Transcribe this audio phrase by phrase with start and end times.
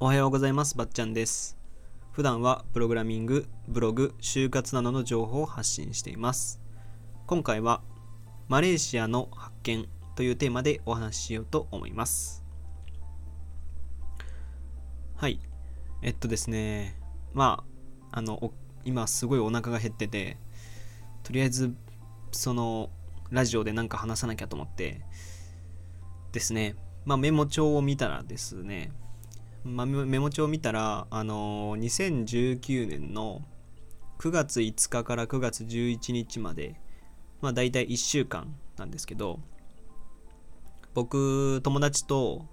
[0.00, 0.76] おはようございます。
[0.76, 1.58] ばっちゃんです。
[2.12, 6.60] 普段はプログラミングブログ就活などの情報を発信しています。
[7.26, 7.82] 今回は
[8.46, 12.44] マレーシアの発見というテーマでお話ししようと思います。
[15.16, 15.40] はい。
[16.00, 16.94] えっとですね。
[17.34, 17.64] ま
[18.12, 18.52] ああの
[18.84, 20.38] 今すごいお腹が減ってて
[21.24, 21.74] とりあえず
[22.30, 22.90] その
[23.32, 25.00] ラジオで何か話さなきゃと思って
[26.30, 26.76] ですね。
[27.04, 28.92] まあメモ帳を見たらですね
[29.68, 33.42] まあ、メモ帳見たら、あの、2019年の
[34.18, 36.80] 9月5日から9月11日まで、
[37.40, 39.40] まあ、大体1週間なんですけど、
[40.94, 42.46] 僕、友達と、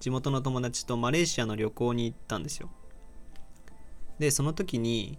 [0.00, 2.70] 地元の友達とマレーシアの旅行に行ったんですよ。
[4.18, 5.18] で、その時に、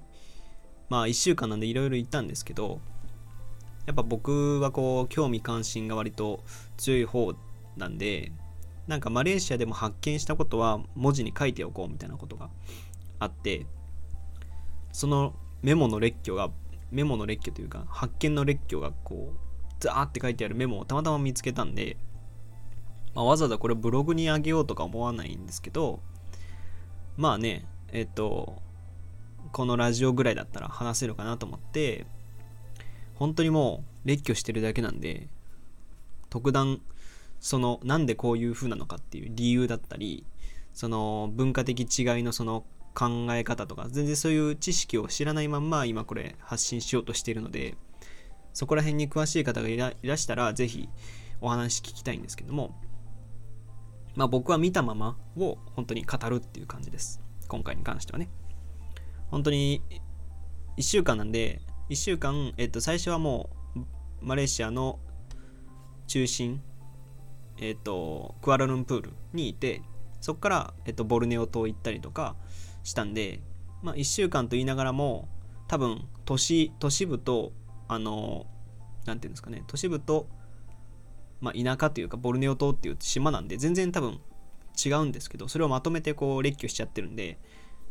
[0.90, 2.81] まあ1週間なんでいろいろ行ったんですけど、
[3.86, 6.44] やっぱ僕はこう、興味関心が割と
[6.78, 7.34] 強い方
[7.78, 8.31] なんで、
[8.88, 12.50] なんかマレーシアでも発見したことは文字に書いておこうみたいなことが
[13.19, 13.66] あって
[14.91, 16.52] そのメモの列挙が
[16.91, 19.39] メモの列挙というか発見の列挙がこう
[19.80, 21.97] ザーって書いてあるメモをたまたま見つけたんで、
[23.13, 26.00] まあ、わざわざこれブログにあげようとか思わないんですけど
[27.17, 28.61] まあねえっと
[29.52, 32.06] このラジオぐらいだったら話せるかなと思って
[33.16, 35.28] 本当にもう列挙してるだけなんで
[36.30, 36.81] 特段
[37.39, 40.25] そのなんでこういう風なのかっていう理由だったり
[40.73, 47.75] その文化的違いのその考え方とか全然そういう知識を知らないまんま今これ発信しようとしているので
[48.53, 50.89] そこら辺に詳しい方がいらしたら是非
[51.41, 52.75] お話聞きたいんですけども
[54.16, 57.22] まあ僕は見たままを本当に語るっていう感じです。
[57.47, 58.30] 今回に関してはね。
[59.30, 59.81] 本当に
[60.78, 63.80] 1週間なんで1週間、えっと、最初はもう
[64.22, 65.00] マレーシアの
[66.08, 66.61] 中心
[67.58, 69.81] えっ、ー、と、クアラルンプールにいて、
[70.22, 72.36] そこから、えっ、ー、と、ボルネオ島行ったりとか
[72.84, 73.41] したんで、
[73.81, 75.28] まあ、1週間と言いながらも、
[75.68, 77.53] 多分、都市、都市部と、
[77.88, 78.47] あの、
[79.06, 80.28] なんていうんですかね、都市部と、
[81.41, 84.19] まあ、田舎というか、ボルネオ島っていう島なんで、全然多分
[84.84, 87.40] 違うんですけど、それをまとめてこう、列挙しちゃってるんで、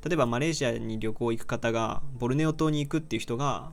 [0.05, 3.73] 例えばマレーシアに旅行行く方が、ボルネオ島に行くっていう人が、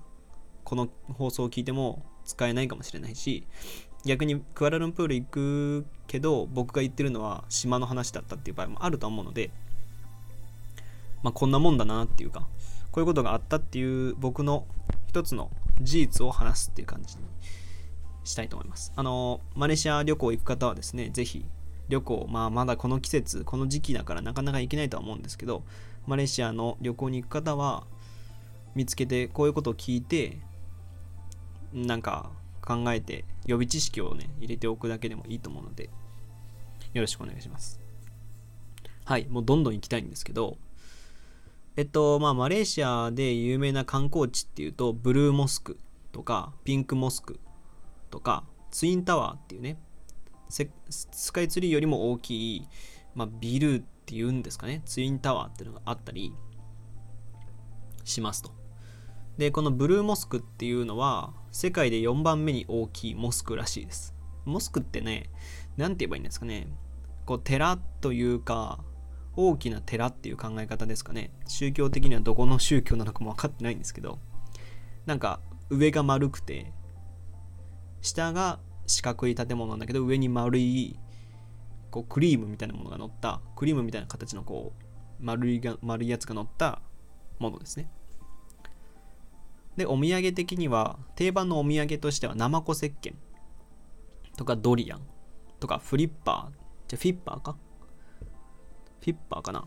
[0.64, 3.48] この放送を聞いても使えないかもしれないし、
[4.06, 9.52] 逆にクアラルンプール行くけど僕が言ってるのは島の話だったっていう場合もあると思うので
[11.24, 12.48] まあこんなもんだなっていうか
[12.92, 14.66] こういうことがあったっていう僕の
[15.08, 15.52] 一つの
[15.82, 17.24] 事実を話すっていう感じに
[18.24, 18.92] したいと思います。
[18.96, 21.46] あのマレーシア旅行行く方はですね是非
[21.90, 25.64] 旅行まあまだこの季節この時期だからなかなか行けないとは思うんですけど
[26.08, 27.84] マレーシアの旅行に行く方は
[28.76, 30.38] 見つけてこういうことを聞いて
[31.74, 32.32] なんか
[32.72, 35.90] 考えて予備知識をね入れておくだけでもいいと思うので
[36.94, 37.80] よろしくお願いします。
[39.06, 40.58] はいもうどんどん行きたいんですけど
[41.76, 45.80] えっとまあマレーシアで有名な観光地っていうとブルーモスク
[46.12, 47.40] とかピンクモスク
[48.10, 49.78] とかツインタワーっていうね
[50.50, 52.68] スカイツリーよりも大きい、
[53.16, 56.34] まあ、ビルっていうんですかねツインタワーっていうのがあったり
[58.04, 58.52] しますと。
[59.38, 64.16] でこのブルーモスクっていうのは世界で4番目に大きいモスクらしいです。
[64.46, 65.30] モスクってね
[65.78, 66.68] 何て言えばいいんですかね。
[67.26, 68.80] こう寺というか
[69.36, 71.32] 大きな寺っていう考え方ですかね。
[71.48, 74.20] 宗教的にはどこの宗教なのかも分かってないんですけど
[75.06, 76.74] なんか上が丸くて
[78.02, 81.00] 下が四角い建物なんだけど上に丸い
[81.92, 84.84] こうクリームみたいなものが乗ったクリームみたいな形のこう
[85.20, 86.82] 丸いが丸いやつが乗った
[87.40, 87.90] ものですね。
[89.78, 93.14] で、お土産的には、定番のお土産としては、ナマコ石鹸。
[94.38, 95.02] とかドリアン。
[95.60, 97.56] とかフリッパー、じゃフィッパーか？
[99.00, 99.60] フィッパーかな？
[99.60, 99.64] っ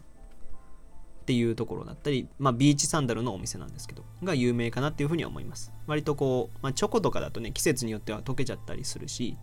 [1.24, 5.72] ていうところだったり、まあ、ビーチサンダルのお店なんですけど、が有名かなっていうふうに思います。
[5.86, 9.38] 割とこう、まあ、チョコとかだとね、季節によっては溶けちゃったりするし、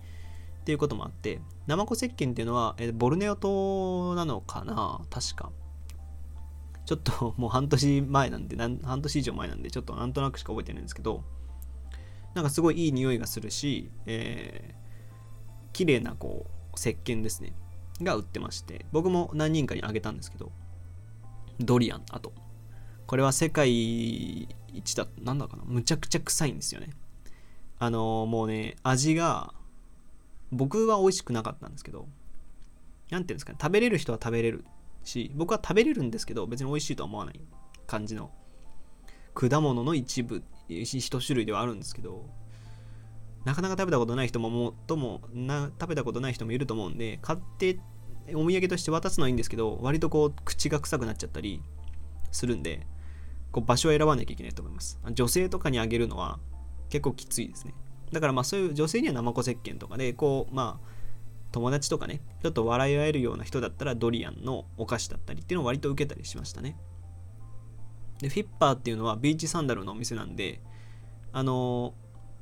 [0.59, 5.02] っていうこともあって、ナマコ石鹸っていうのは、えボルネオ島なのかな？
[5.09, 5.52] 確か。
[6.91, 11.23] ちょっと もう半年前なんで、半年以上前なんで、ちょっとなんとなくしか覚えてないんですけど、
[12.35, 17.53] なんかすごいいい匂いがするし、えー、綺麗なこう、石鹸ですね。
[18.02, 20.52] が売ってまして、僕も何人かにあげたんですけど、
[21.59, 22.34] ドリアン、あと。
[23.08, 26.90] これは世界一だ、なんだかな、むちゃくちゃ臭いんですよね。
[27.79, 29.53] あのー、もうね、味が、
[30.52, 32.09] 僕は美味しくなかったんですけど、
[33.11, 34.66] なんていうんですかね、食べれる人は食べれる
[35.03, 37.39] し僕は食べれるんですけど別に美味しいとは思わない
[37.87, 38.31] 感じの
[39.33, 42.29] 果物の一部一種類ではあるんですけど
[43.45, 47.79] なかなか食べたことない人ももともな食べたことない人もいると思うんで買って
[48.29, 51.61] お土産として渡すのはいいんですけど割とこう口が臭くなっちゃったり
[52.31, 52.85] するんで
[53.51, 54.99] こう場所を選ばなきゃいけないと思います。
[55.11, 56.39] 女性とかにあげるのは
[56.89, 57.73] 結構きついですね。
[58.11, 60.91] だからまあそういう女性には生子石鹸とかでこうまあ
[61.51, 66.77] 友達とかねちょっと笑い合えるような人だったらドリアンのお菓子だったりっていうのを割と受けたりしましたね。
[68.19, 70.61] でフィッパーっていうのはビーチサンダルのお店なんで
[71.33, 71.93] あの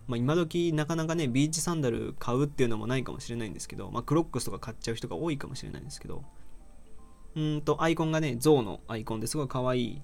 [0.07, 6.23] まあ、今時なかなかねビーチサンダル買うっていうのもないかもしれないんですけど、まあ、クロックスとか買っちゃう人が多いかもしれないんですけど
[7.35, 10.01] うんとアイコンがね象のアイコンですごい可愛い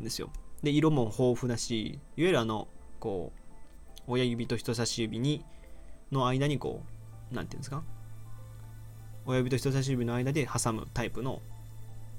[0.00, 0.30] んですよ。
[0.62, 2.66] で色も豊富だしいわゆるあの
[2.98, 5.44] こう親指と人差し指に
[6.10, 6.82] の間にこ
[7.30, 7.84] う何て言うんですか？
[9.26, 11.42] 親指と人差し指の間で挟むタイプの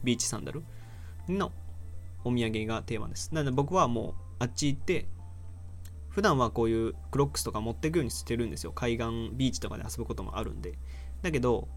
[0.04, 0.64] ビーチサンダル
[1.30, 1.52] の
[2.24, 3.34] お土産がテーマです。
[3.34, 5.08] なので僕はもうあっち行って
[6.10, 8.72] 普段はこういうクロックスとか持っていくようにしてるんですよ。
[8.72, 10.78] 海岸ビーチとかで遊ぶこともあるんで。
[11.22, 11.68] だけど、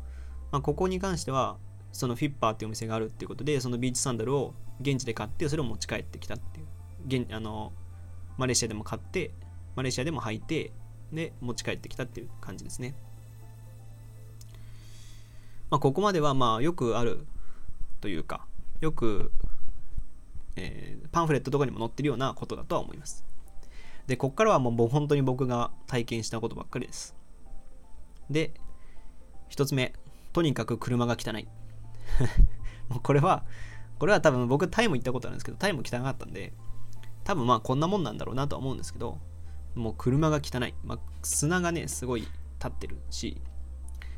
[0.50, 1.58] まあ、ここに関しては
[1.92, 6.66] そのフィッパーっていうお店があるっていうことでそのビーチサンダルを現地で買ってそれを持ち帰ってきたっていう。
[7.06, 7.72] 現あの
[8.36, 9.32] マレーシアでも買って
[9.76, 10.72] マレーシアでも履いて
[11.12, 12.94] で持ち帰ってきたっていう感じですね。
[15.70, 17.26] まあここまではまあよくある
[18.00, 18.46] というか
[18.80, 19.32] よく、
[20.56, 23.24] えー、パンフレットとかにも載ってるようなことだとは思います
[24.10, 27.14] で、こっからはもう本当に僕が体験したことばっかりです。
[28.28, 28.52] で、
[29.48, 29.92] 一つ目、
[30.32, 31.46] とにかく車が汚い。
[32.90, 33.44] もうこれは、
[34.00, 36.52] これは多分僕タイも行ったことあるんですけど、タイも汚かったんで、
[37.22, 39.20] 多分まあこんなもんなんだろうなとは思うんですけど、
[39.76, 40.74] もう車が汚い。
[40.82, 42.32] まあ、砂がね、すごい立
[42.66, 43.40] ってるし、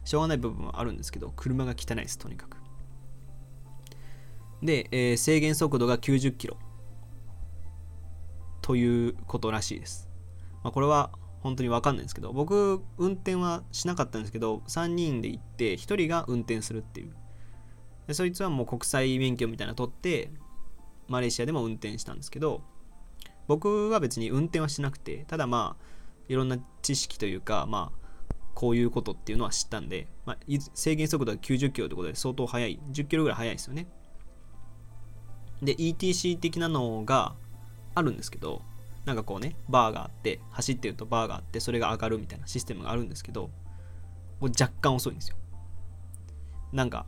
[0.05, 2.57] しょうがない部分はあるんですけど、車が汚いです、とにかく。
[4.63, 6.57] で、えー、制限速度が90キロ。
[8.61, 10.09] ということらしいです。
[10.63, 11.11] まあ、これは
[11.41, 17.13] 本当にわかんないんですけど、僕、運転はしなかったんですけど、3人で行って、1人が運転するっていう。
[18.07, 20.31] でそいつはもう国際免許みたいなの取って、
[21.09, 22.63] マレーシアでも運転したんですけど、
[23.49, 25.85] 僕は別に運転はしなくて、ただまあ、
[26.29, 28.02] いろんな知識というか、まあ、
[28.55, 30.37] こういうことっていうのは知ったんで、まあ、
[30.75, 33.87] 制限速度は90キロということで相当速い、10キロぐらい速いですよね。
[35.63, 37.35] で、ETC 的なのが、
[37.95, 38.63] あるんですけど
[39.05, 43.51] なんかこうねバーがあって走ってるとバーがあってそれが上がるみたいなシステムがあるんですけど
[44.41, 45.37] これ若干遅いんですよ
[46.73, 47.07] なんか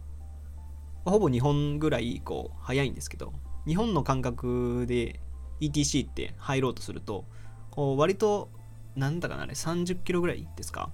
[1.04, 3.32] ほぼ日本ぐらいこう速いんですけど
[3.66, 5.20] 日本の感覚で
[5.60, 7.24] ETC って入ろうとすると
[7.70, 8.50] こう割と
[8.96, 10.90] なんだかなあれ30キロぐらいですか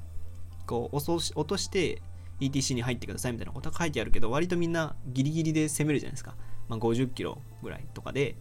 [0.71, 2.01] こう落として
[2.39, 6.37] ETC に入ってくださいみたいなことが書いてあるけど割とみんなギリギリで攻めるじゃないですか、
[6.69, 8.37] まあ、50キロぐらいとかで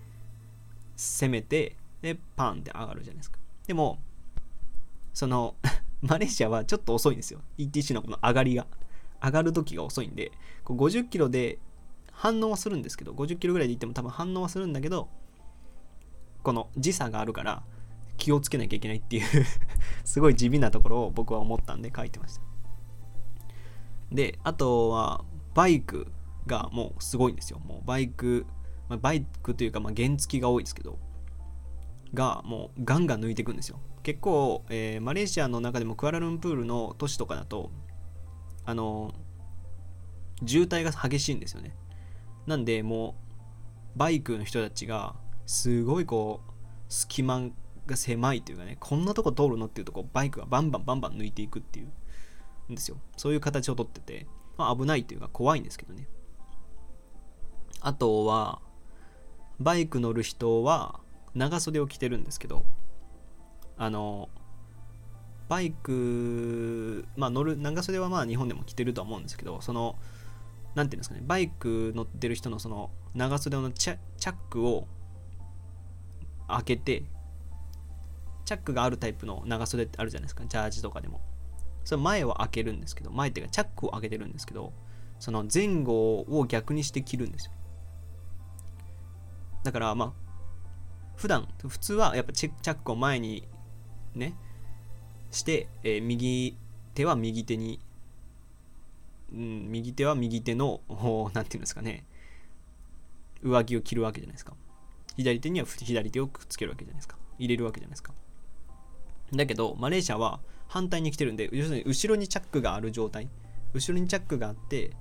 [0.96, 3.40] 攻めてでパンって上がるじゃないですか。
[3.66, 4.00] でも
[5.12, 5.56] その
[6.02, 7.42] マレーシアはちょっと遅いんですよ。
[7.58, 8.68] ETC のこの上がりが。
[9.22, 10.32] 上がる時が遅いんで
[10.64, 11.60] こう50キロで
[12.14, 15.10] 反応はするんですけど50キロぐらいで行っても多分反応はするんだけど
[16.42, 17.64] この時差があるから
[18.20, 19.46] 気をつけなきゃいけないっていう
[20.06, 22.42] すごい地味なところを僕は思ったんで書いてました
[24.12, 25.26] であとは
[25.56, 26.12] バイク
[26.46, 28.46] がもうすごいんですよもうバイク
[28.90, 30.98] まあ、バイクというか、まあ、原付きが多いですけど、
[32.14, 33.80] がもうガンガン抜いていくんですよ。
[34.02, 37.72] 結構、えー、マレーシアの中でもクアラルンプールの都市とかだと、
[38.66, 39.14] あの
[40.46, 41.76] 渋滞が激しいんですよね。
[42.48, 43.16] なんで、も
[43.96, 45.16] う、バイクの人たちが、
[45.46, 46.52] すごいこう、
[46.88, 47.52] 隙間
[47.90, 52.98] が狭いというかね、こんなとこ通るのっていうとこ、バイクがバンバンバンバン抜いていくっていうんですよ。
[53.18, 54.28] そういう形をとってて、
[54.58, 56.08] まあ、危ないというか怖いんですけどね。
[57.82, 58.62] あとは、
[59.60, 61.00] バイク乗る人は
[61.36, 62.66] 長袖を着てるんですけど
[63.78, 64.30] あの
[65.48, 69.96] バイクまあ乗る長袖はまあ日本でも着てるとは思うんですけどその
[70.76, 74.88] 何ていうんですかねバイク乗ってる人のその長袖のチャックを
[76.48, 77.04] 開けて
[78.50, 80.44] チャックがあるタイプの長袖ってあるじゃないですか。
[80.44, 81.22] ジャージとかでも。
[81.84, 84.74] それ前を開けるんですけど前っていうかチャックを開けてるんですけど
[85.20, 87.52] その前後を逆にして着るんですよ。
[89.64, 90.14] だからまあ
[91.16, 93.48] 普段普通はやっぱチャックを前に
[94.16, 94.34] ね
[95.30, 96.58] して、えー、右
[96.96, 97.80] 手は右手に、
[99.32, 102.04] うん、右手は右手の 何て言うんですかね
[103.44, 104.56] 上着を着るわけじゃないですか。
[105.18, 107.16] 左手には左手をくっつけるわけじゃないですか。
[107.38, 108.14] 入れるわけじゃないですか。
[109.34, 113.30] だけどマレーシアは反対に来てるんで要するに後ろにチャックがある状態。
[113.74, 114.92] 後ろにチャックがあって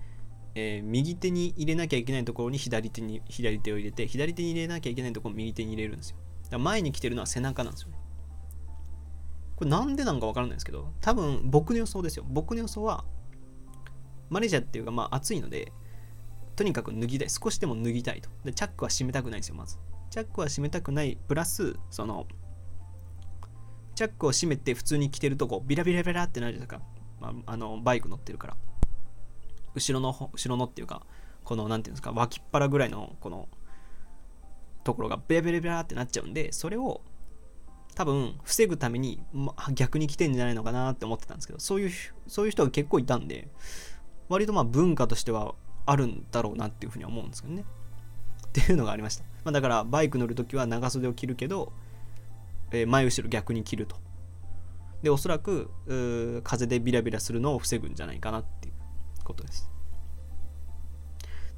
[0.54, 6.16] えー、右手に入れなきゃいけないところに左手に左手を入れて左手に入れなきゃいけないところを右手に入れるんですよ。
[6.44, 7.98] だから前に来てるのは背中なんですよね。
[9.54, 12.24] これなんでなんかわからないですけど多分僕の予想ですよ。
[12.28, 13.04] 僕の予想は
[14.30, 15.72] マレーシアっていうかまあ暑いので
[16.56, 17.30] とにかく脱ぎたい。
[17.30, 18.30] 少しでも脱ぎたいと。
[18.44, 19.78] でチャックは閉めたくないんですよまず。
[20.10, 21.18] チャックは閉めたくない。
[21.28, 22.26] プラスその
[23.98, 26.86] チャックを閉めて普通に着てるとこビラビラビラってなるじゃないですか、
[27.20, 28.56] まあ、あのバイク乗ってるから。
[29.74, 31.02] 後ろの後ろのっていうか
[31.42, 33.48] この何ていうんですか脇っ腹ぐらいのこの
[34.84, 37.00] ところがビラビラビラってなっちゃうんでそれを
[37.96, 41.90] 多分防ぐために、ま、逆に来てんじゃないのかなって思ってたんですけどそういう
[42.28, 43.48] そういう人が結構いたんで
[44.28, 47.64] 割とまあ文化としてはあるんだろうなっていうふうに思うんですけどね。
[48.46, 51.72] っていうのがありました、まあ、だからバイク乗るときは長袖を着るけど、
[52.72, 53.96] え、前後ろ逆に着ると。
[55.02, 55.70] でおそらく
[56.42, 58.74] 風でビラビラするのを防ぐんじゃないかなっていう
[59.24, 59.70] ことです。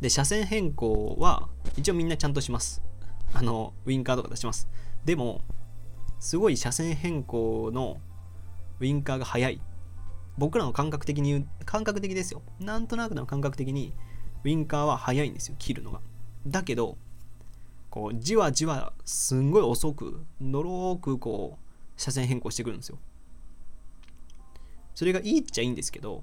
[0.01, 2.83] で車線変更は一応みんなちゃんとします。
[3.33, 4.69] あのウインカーとか出します。
[5.05, 5.43] でも
[6.19, 8.01] すごい車線変更の
[8.79, 9.61] ウインカーが速い。
[10.37, 12.43] 僕らの感覚的に感覚的ですよ。
[12.61, 13.95] なんとなくの感覚的に
[14.45, 16.01] ウインカーは速いんですよ切るのが。
[16.47, 16.99] だけど
[17.91, 22.99] こうじわじわすんごい遅くのろーくこう車線変更してくるんですよ。
[24.95, 26.23] それがいいっちゃいいんですけど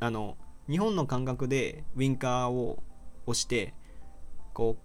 [0.00, 0.36] あの
[0.68, 2.82] 日本の感覚でウインカーを
[3.26, 3.74] 押して
[4.52, 4.76] こ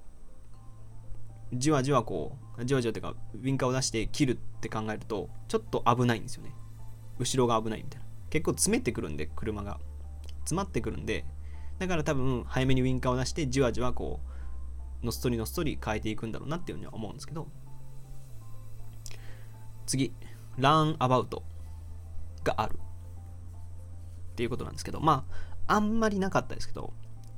[1.52, 6.54] うじわじわこうじわじわっていうかウインカーを出して切るって考えるとちょっと危ないんですよね。
[7.18, 8.06] 後ろが危ないみたいな。
[8.30, 9.80] 結構詰めてくるんで車が。
[10.46, 11.26] 詰まってくるんで
[11.80, 14.35] だから多分早めにウインカーを出してじわじわこう
[15.06, 17.48] のっそりのっそり変えていくんだろうなっていうふうには思うんですけど。
[19.86, 20.14] 次
[20.58, 21.44] ランアバウト
[22.44, 22.80] がある
[24.34, 25.00] っていうことなんですけど。
[25.00, 25.26] ま
[25.68, 26.94] ああんまりなかったですけど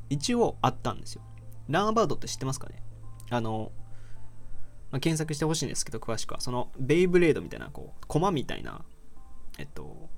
[0.09, 1.21] 一応あったんですよ。
[1.69, 2.81] ランアバウトって知ってますかね？
[3.29, 3.71] あの、
[4.91, 6.41] まあ、検索してほしいんですけど詳しくは。
[6.41, 8.83] そのベイブレードみたいなこうコマみたいな
[9.57, 10.09] えっと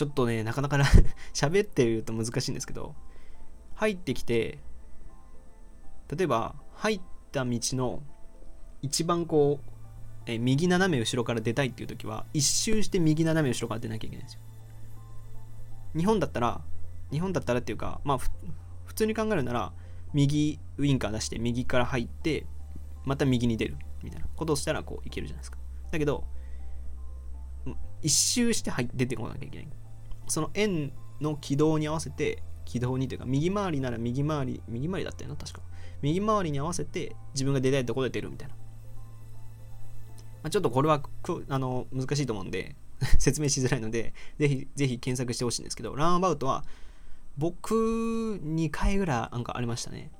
[0.00, 0.78] ちょっとね、なかなか
[1.34, 2.94] 喋ってると難しいんですけど、
[3.74, 4.58] 入ってきて、
[6.16, 7.00] 例えば、入っ
[7.32, 8.02] た道の
[8.82, 9.70] 一番こう、
[10.26, 14.40] え右斜め後ろから出たいっていう時は、一周して右斜め後ろから出なきゃいけないんですよ。
[15.96, 16.60] 日本だったら、
[17.10, 18.18] 日本だったらっていうか、まあ、
[18.84, 19.72] 普通に考えるなら、
[20.12, 22.46] 右ウインカー出して右から入って
[23.04, 25.58] また右に出るみたいなことをしたらこういけるじゃないですか。
[25.90, 26.24] だけど
[28.02, 29.68] 一周して入出てこなきゃいけない。
[30.28, 35.60] その円の軌道に合わせて軌道にというか右回りなら右回り右回りだったよな確か。
[36.02, 38.60] 右回りに合わせて自分が出たいところで出るみたいな、ま
[40.44, 41.02] あ、ちょっとこれは
[41.48, 42.74] あの難しいと思うんで
[43.18, 46.64] 説明しづらいのでぜひぜひ検索してほしいんですけどランアバウトは
[47.38, 47.74] 僕
[48.44, 50.10] 2回ぐらいなんかありましたね。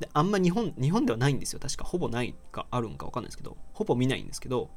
[0.00, 1.58] であんま日本日本ではないんですよ。
[1.60, 4.70] 確かほぼないかあるんか分かんないですけどほぼ見ないんですけど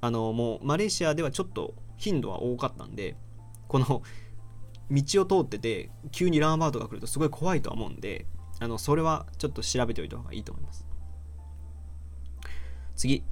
[0.00, 3.16] あのもうマレーシアではちょっと頻度は多かったんで
[3.68, 4.02] この
[4.90, 8.26] 道を通ってて急にランアバウトが来るとすごい怖いとは思うんで
[8.60, 10.86] あのそれはちょっと調べておいた方がいいと思います
[12.94, 13.24] 次、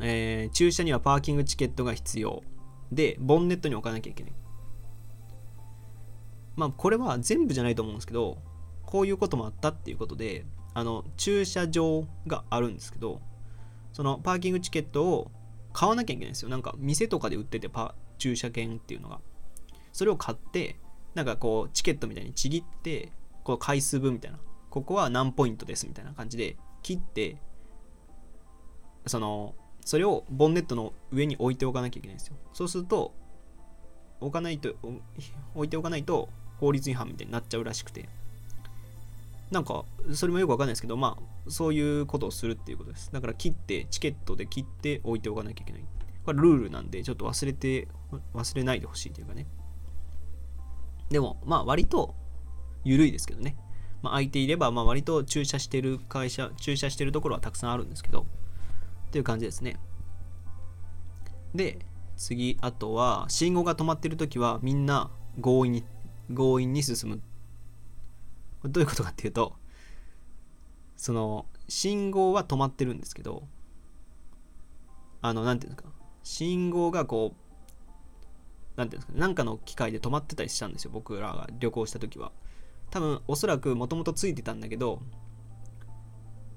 [0.00, 2.42] えー、駐車にはパーキングチケットが必要
[2.90, 4.32] でボンネットに置かなきゃいけない
[6.56, 8.38] まあこれは全部じゃないと思うんですけど
[8.84, 10.44] こういうこともあったっていうことで
[10.74, 13.20] あの駐車場があるんですけど
[13.92, 15.30] そのパーキングチケットを
[15.72, 16.48] 買わなきゃいけないんですよ。
[16.48, 19.20] なんか店とかで売っててパ駐車券っていうのが。
[19.92, 20.76] それを買って、
[21.14, 24.38] なんかこうチケットみたいにちぎって、こう回数分みたいな。
[24.70, 27.36] ここは何ポイントですみたいな感じで切って、
[29.06, 32.36] その、それをボンネットの上に置いておかなきゃいけないんですよ。
[32.52, 33.12] そうすると、
[34.20, 34.74] 置かないと、
[35.54, 38.08] 置いておかないと法律違反みたいになっちゃうらしくて。
[39.50, 43.10] なんか、それもよくわかんないですけど、まあ、そういうことをするっていうことです。
[43.12, 45.84] だから切って、チケットで切って置いておかなきゃいけない。
[46.24, 47.88] これルールなんで、ちょっと忘れて、
[48.32, 49.46] 忘れないでほしいというかね。
[51.08, 52.14] でも、まあ、割と
[52.84, 53.56] 緩いですけどね。
[54.02, 58.26] まあ、空いていれば、まあ、割と駐車してる会社、駐車してるところはたくさんあるんですけど、
[59.08, 59.76] っていう感じですね。
[61.54, 61.78] で、
[62.16, 65.84] 次、あとは、信号が止まってるときは、みんな強引に、
[66.34, 67.20] 強引に進む
[68.64, 69.54] どういうことかっていうと
[70.96, 73.44] その信号は止まってるんですけど
[75.22, 75.90] あの何ていうんですか
[76.22, 77.36] 信号がこう
[78.76, 82.32] 何ていうんですかね何かの機械で止まってたりしたんですよ僕らが旅行した時は
[82.90, 85.00] 多分おそらくもともとついてたんだけど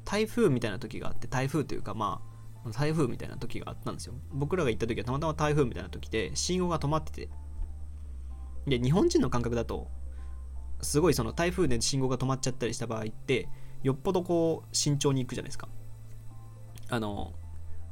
[0.06, 2.22] 台風みたいな時があって台風というかま
[2.66, 4.14] あ台風みたいな時があったんですよ。
[4.32, 7.30] 僕らが行った時はたまたま台風みたいな時で信号が止まってて。
[8.66, 9.90] で日本人の感覚だと
[10.82, 13.50] すごいその台風で信号が止まっちゃったりした場合って
[13.84, 15.68] よっぽどこう慎重に行くじゃないですか。
[16.90, 17.34] あの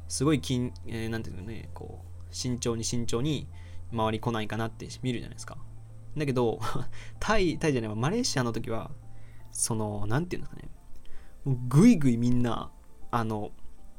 [0.08, 3.48] すごい金、えー、ていうのねこう慎重に慎重に
[3.92, 5.58] 周り来ないかなって見るじゃないですか。
[6.16, 6.60] だけど
[7.18, 8.90] タイタイじゃないマレーシアの時は
[9.50, 10.70] その何て言うんですかね。
[11.68, 12.70] ぐいぐいみんな
[13.10, 13.50] あの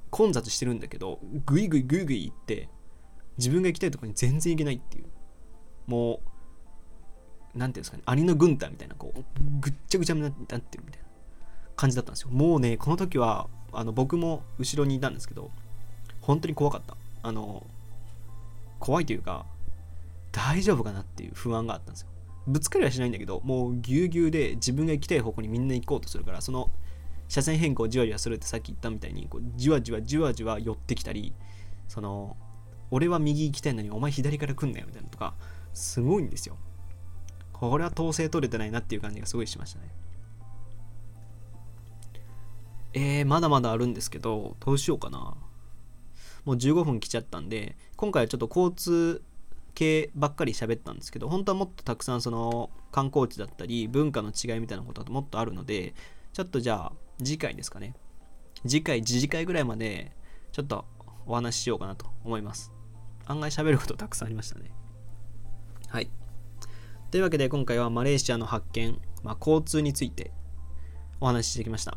[0.10, 2.70] 混雑してるんだけどぐいぐいぐいぐい行って
[3.38, 5.06] 自分が行きたいところに全然行けないっていう。
[5.86, 6.22] も
[7.54, 8.04] う何ていうんですかね。
[8.06, 9.24] アリの軍隊みたいなこう
[9.60, 11.04] ぐっちゃぐちゃになってるみたいな。
[11.76, 12.30] 感じだったんですよ。
[12.30, 15.52] もうねこの時はあの僕も後ろにいたんですけど
[16.22, 16.96] 本当に怖かった。
[17.22, 17.66] あの
[18.80, 19.46] 怖いというか
[20.34, 22.10] 大丈夫かなっていう不安があったんですよ。
[22.46, 26.72] ぶつかりはしないんだけどもうぎゅうぎゅうで自分が行きたい方向にみんな行こうとするからその
[27.30, 31.34] 車線変更じわじわするってさっき言ったみたいにこうじわじわじわじわ寄ってきたり
[31.88, 32.36] その
[32.92, 35.36] 俺は右行きたいのにお前左から来んなよみたいなとか
[35.74, 36.58] すごいんですよ
[37.54, 39.88] これは統制取れてないなっていう感じがすごいしましたね
[42.96, 45.36] えー、まだまだあるんですけどどうしようかな
[46.46, 49.24] もう15分来ちゃったんで今回はちょっと交通
[49.74, 55.94] 系ばっかり喋ったんですけど本当はもっとたくさんその観光地だったり文化の違いみたいなことがもっとあるので
[56.32, 57.94] ちょっとじゃあ次回ですかね。
[58.68, 60.16] 次回次次回ぐらいまで
[60.52, 60.86] ちょっと
[61.26, 62.72] お話ししようかなと思います。
[63.26, 64.72] 案外喋ることたくさんありましたね。
[65.90, 66.10] はい。
[67.12, 70.32] というわけで今回はマレーシアの発見、まあ、交通について
[71.20, 71.92] お話ししてきました、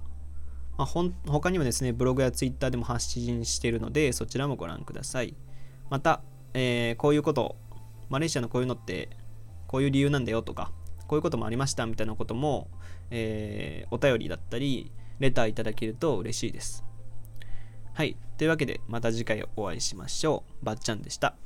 [0.76, 5.35] まあ、ほ他にもですねブログやツイッターでも発信しているのでそちらもご覧ください。
[5.88, 6.21] また、
[6.52, 7.56] えー、こういうこと
[8.08, 9.10] マレーシアのこういうのって
[9.66, 10.72] こういう理由なんだよとか
[11.06, 12.68] こういうこともありましたみたいなことも、
[13.10, 16.84] えー、お便りだったりレターいただけると嬉しいです。
[17.94, 18.16] はい。
[18.36, 20.64] というわけでまた次回お会いしましょう。
[20.64, 21.36] ばっちゃんでした。